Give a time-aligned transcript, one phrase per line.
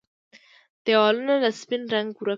[0.85, 2.29] ديوالونو له سپين رنګ ورکړه